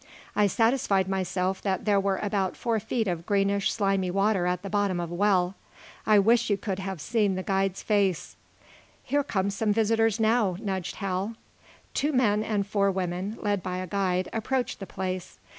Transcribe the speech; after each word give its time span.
I 0.35 0.47
satisfied 0.47 1.07
myself 1.07 1.61
that 1.61 1.85
there 1.85 1.99
were 1.99 2.17
about 2.17 2.57
four 2.57 2.79
feet 2.79 3.07
of 3.07 3.27
greenish, 3.27 3.71
slimy 3.71 4.09
water 4.09 4.47
at 4.47 4.63
the 4.63 4.69
bottom 4.71 4.99
of 4.99 5.11
a 5.11 5.13
well. 5.13 5.53
I 6.07 6.17
wish 6.17 6.49
you 6.49 6.57
could 6.57 6.79
have 6.79 6.99
seen 6.99 7.35
the 7.35 7.43
guide's 7.43 7.83
face!" 7.83 8.35
"Here 9.03 9.23
come 9.23 9.51
some 9.51 9.71
visitors, 9.71 10.19
now," 10.19 10.57
nudged 10.59 10.95
Hal. 10.95 11.35
Two 11.93 12.13
men 12.13 12.43
and 12.43 12.65
four 12.65 12.89
women, 12.89 13.37
led 13.43 13.61
by 13.61 13.77
a 13.77 13.85
guide, 13.85 14.27
approached 14.33 14.79
the 14.79 14.87
place. 14.87 15.37